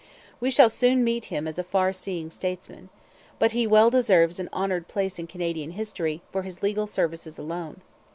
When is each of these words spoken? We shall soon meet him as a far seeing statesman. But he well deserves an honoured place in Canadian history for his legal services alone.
We 0.39 0.49
shall 0.49 0.71
soon 0.71 1.03
meet 1.03 1.25
him 1.25 1.47
as 1.47 1.59
a 1.59 1.63
far 1.63 1.93
seeing 1.93 2.31
statesman. 2.31 2.89
But 3.37 3.51
he 3.51 3.67
well 3.67 3.91
deserves 3.91 4.39
an 4.39 4.49
honoured 4.51 4.87
place 4.87 5.19
in 5.19 5.27
Canadian 5.27 5.73
history 5.77 6.23
for 6.31 6.41
his 6.41 6.63
legal 6.63 6.87
services 6.87 7.37
alone. 7.37 7.81